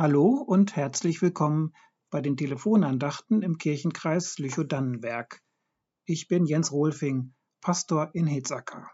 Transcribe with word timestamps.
Hallo 0.00 0.28
und 0.28 0.76
herzlich 0.76 1.20
willkommen 1.20 1.74
bei 2.08 2.22
den 2.22 2.38
Telefonandachten 2.38 3.42
im 3.42 3.58
Kirchenkreis 3.58 4.38
Lüchow-Dannenberg. 4.38 5.42
Ich 6.06 6.26
bin 6.26 6.46
Jens 6.46 6.72
Rohlfing, 6.72 7.34
Pastor 7.60 8.08
in 8.14 8.26
Hitzacker. 8.26 8.90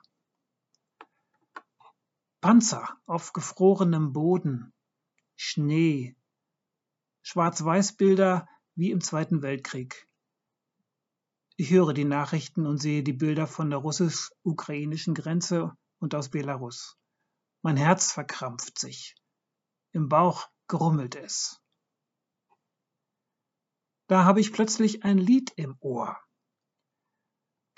Panzer 2.41 2.99
auf 3.07 3.33
gefrorenem 3.33 4.13
Boden, 4.13 4.75
Schnee, 5.37 6.17
Schwarz-Weiß-Bilder 7.23 8.49
wie 8.75 8.91
im 8.91 9.01
Zweiten 9.01 9.43
Weltkrieg. 9.43 10.09
Ich 11.55 11.71
höre 11.71 11.95
die 11.95 12.05
Nachrichten 12.05 12.67
und 12.67 12.79
sehe 12.79 13.05
die 13.05 13.13
Bilder 13.13 13.47
von 13.47 13.71
der 13.71 13.79
russisch-ukrainischen 13.79 15.15
Grenze 15.15 15.77
und 16.01 16.17
aus 16.17 16.31
Belarus. 16.31 16.99
Mein 17.63 17.77
Herz 17.77 18.11
verkrampft 18.11 18.81
sich. 18.81 19.15
Im 19.93 20.09
Bauch 20.09 20.49
grummelt 20.69 21.15
es. 21.15 21.61
Da 24.09 24.25
habe 24.25 24.41
ich 24.41 24.53
plötzlich 24.53 25.05
ein 25.05 25.19
Lied 25.19 25.53
im 25.57 25.77
Ohr. 25.81 26.17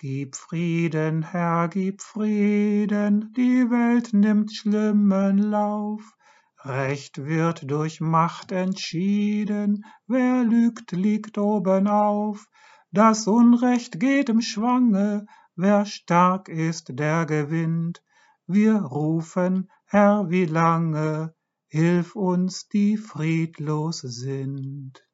Gib 0.01 0.37
Frieden, 0.37 1.23
Herr, 1.23 1.69
gib 1.69 2.03
Frieden, 2.03 3.33
die 3.33 3.69
Welt 3.71 4.13
nimmt 4.13 4.55
schlimmen 4.55 5.39
Lauf. 5.39 6.15
Recht 6.61 7.25
wird 7.25 7.71
durch 7.71 8.01
Macht 8.01 8.53
entschieden, 8.53 9.85
wer 10.07 10.45
lügt, 10.45 10.93
liegt 10.93 11.39
obenauf. 11.39 12.47
Das 12.91 13.27
Unrecht 13.27 13.99
geht 13.99 14.29
im 14.29 14.41
Schwange, 14.41 15.27
wer 15.57 15.85
stark 15.87 16.49
ist, 16.49 16.99
der 16.99 17.27
gewinnt. 17.27 18.03
Wir 18.47 18.77
rufen, 18.77 19.71
Herr, 19.85 20.31
wie 20.31 20.45
lange, 20.47 21.35
Hilf 21.71 22.17
uns, 22.17 22.67
die 22.69 22.97
friedlos 22.97 23.99
sind. 24.01 25.07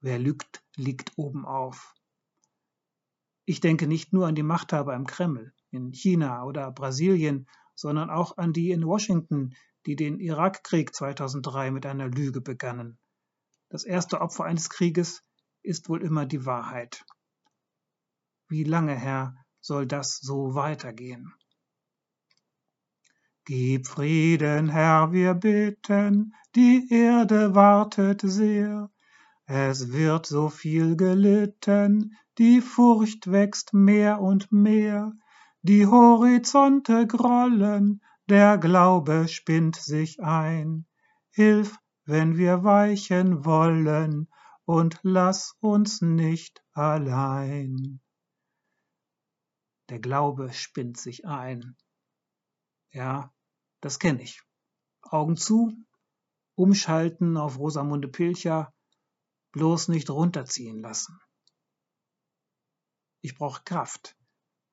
Wer 0.00 0.18
lügt, 0.18 0.64
liegt 0.74 1.18
oben 1.18 1.44
auf. 1.44 1.94
Ich 3.44 3.60
denke 3.60 3.86
nicht 3.86 4.14
nur 4.14 4.26
an 4.26 4.34
die 4.34 4.42
Machthaber 4.42 4.94
im 4.94 5.06
Kreml, 5.06 5.52
in 5.70 5.92
China 5.92 6.44
oder 6.44 6.70
Brasilien, 6.72 7.46
sondern 7.74 8.08
auch 8.08 8.38
an 8.38 8.54
die 8.54 8.70
in 8.70 8.86
Washington, 8.86 9.54
die 9.84 9.96
den 9.96 10.18
Irakkrieg 10.18 10.94
2003 10.94 11.70
mit 11.72 11.84
einer 11.84 12.08
Lüge 12.08 12.40
begannen. 12.40 12.98
Das 13.68 13.84
erste 13.84 14.22
Opfer 14.22 14.44
eines 14.44 14.70
Krieges 14.70 15.22
ist 15.62 15.90
wohl 15.90 16.02
immer 16.02 16.24
die 16.24 16.46
Wahrheit. 16.46 17.04
Wie 18.48 18.64
lange, 18.64 18.94
Herr, 18.94 19.36
soll 19.60 19.86
das 19.86 20.20
so 20.20 20.54
weitergehen? 20.54 21.34
Gib 23.52 23.88
Frieden, 23.88 24.68
Herr, 24.68 25.10
wir 25.10 25.34
bitten, 25.34 26.36
die 26.54 26.86
Erde 26.88 27.52
wartet 27.52 28.20
sehr. 28.20 28.92
Es 29.44 29.90
wird 29.90 30.26
so 30.26 30.48
viel 30.48 30.94
gelitten, 30.94 32.16
die 32.38 32.60
Furcht 32.60 33.32
wächst 33.32 33.74
mehr 33.74 34.20
und 34.20 34.52
mehr, 34.52 35.12
die 35.62 35.84
Horizonte 35.84 37.08
grollen, 37.08 38.04
der 38.28 38.56
Glaube 38.56 39.26
spinnt 39.26 39.74
sich 39.74 40.22
ein. 40.22 40.86
Hilf, 41.30 41.76
wenn 42.04 42.36
wir 42.36 42.62
weichen 42.62 43.44
wollen, 43.44 44.28
und 44.64 45.00
lass 45.02 45.56
uns 45.58 46.02
nicht 46.02 46.62
allein. 46.72 48.00
Der 49.88 49.98
Glaube 49.98 50.52
spinnt 50.52 50.98
sich 50.98 51.26
ein. 51.26 51.76
Ja, 52.92 53.32
das 53.80 53.98
kenne 53.98 54.22
ich. 54.22 54.42
Augen 55.02 55.36
zu, 55.36 55.72
umschalten 56.54 57.36
auf 57.36 57.58
Rosamunde 57.58 58.08
Pilcher, 58.08 58.72
bloß 59.52 59.88
nicht 59.88 60.10
runterziehen 60.10 60.80
lassen. 60.80 61.18
Ich 63.22 63.34
brauche 63.36 63.62
Kraft, 63.64 64.16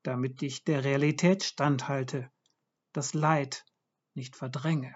damit 0.03 0.41
ich 0.41 0.63
der 0.63 0.83
Realität 0.83 1.43
standhalte, 1.43 2.31
das 2.93 3.13
Leid 3.13 3.65
nicht 4.13 4.35
verdränge. 4.35 4.95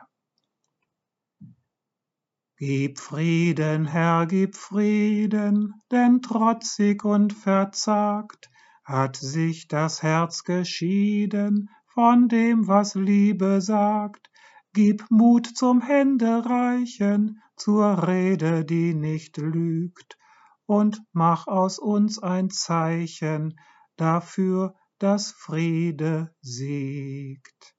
Gib 2.58 3.00
Frieden, 3.00 3.88
Herr, 3.88 4.28
gib 4.28 4.56
Frieden, 4.56 5.82
denn 5.90 6.22
trotzig 6.22 7.04
und 7.04 7.34
verzagt 7.34 8.52
hat 8.84 9.16
sich 9.16 9.68
das 9.68 10.04
Herz 10.04 10.44
geschieden 10.44 11.70
von 11.94 12.28
dem, 12.28 12.68
was 12.68 12.96
Liebe 12.96 13.62
sagt. 13.62 14.30
Gib 14.74 15.10
Mut 15.12 15.48
zum 15.48 15.82
Händereichen, 15.82 17.42
zur 17.58 18.08
Rede, 18.08 18.64
die 18.64 18.94
nicht 18.94 19.38
lügt, 19.38 20.18
und 20.66 21.02
mach 21.12 21.48
aus 21.48 21.78
uns 21.78 22.20
ein 22.20 22.50
Zeichen 22.50 23.60
dafür, 23.98 24.76
dass 25.00 25.32
Friede 25.32 26.34
siegt. 26.42 27.76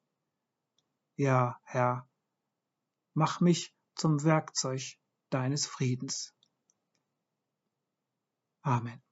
Ja, 1.17 1.59
Herr, 1.65 2.07
mach 3.15 3.41
mich 3.41 3.75
zum 3.95 4.23
Werkzeug 4.23 4.83
deines 5.31 5.67
Friedens. 5.67 6.35
Amen. 8.61 9.03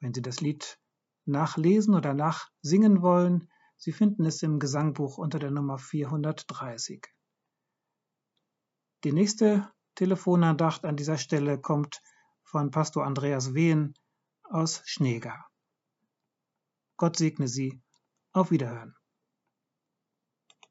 Wenn 0.00 0.12
Sie 0.12 0.22
das 0.22 0.40
Lied 0.40 0.81
nachlesen 1.24 1.94
oder 1.94 2.14
nachsingen 2.14 3.02
wollen, 3.02 3.48
Sie 3.76 3.92
finden 3.92 4.24
es 4.26 4.42
im 4.44 4.60
Gesangbuch 4.60 5.18
unter 5.18 5.40
der 5.40 5.50
Nummer 5.50 5.76
430. 5.76 7.04
Die 9.02 9.12
nächste 9.12 9.72
Telefonandacht 9.96 10.84
an 10.84 10.96
dieser 10.96 11.18
Stelle 11.18 11.60
kommt 11.60 12.00
von 12.44 12.70
Pastor 12.70 13.04
Andreas 13.04 13.54
Wehen 13.54 13.94
aus 14.44 14.82
Schneegar. 14.84 15.48
Gott 16.96 17.16
segne 17.16 17.48
Sie. 17.48 17.82
Auf 18.32 18.52
Wiederhören. 18.52 18.94